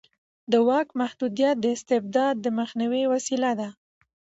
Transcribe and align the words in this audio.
د 0.51 0.53
واک 0.67 0.87
محدودیت 1.01 1.55
د 1.61 1.65
استبداد 1.75 2.35
د 2.41 2.45
مخنیوي 2.59 3.03
وسیله 3.13 3.51
ده 3.59 3.69